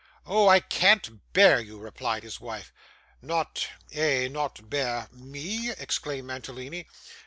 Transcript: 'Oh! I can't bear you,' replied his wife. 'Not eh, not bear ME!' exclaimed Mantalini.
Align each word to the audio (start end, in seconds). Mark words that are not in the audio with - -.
'Oh! 0.25 0.47
I 0.47 0.61
can't 0.61 1.31
bear 1.31 1.59
you,' 1.59 1.77
replied 1.77 2.23
his 2.23 2.41
wife. 2.41 2.73
'Not 3.21 3.67
eh, 3.91 4.27
not 4.29 4.67
bear 4.67 5.07
ME!' 5.11 5.73
exclaimed 5.77 6.25
Mantalini. 6.25 6.87